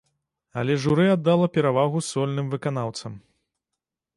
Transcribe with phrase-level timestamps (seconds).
[0.61, 3.13] Але журы аддала перавагу сольным выканаўцам.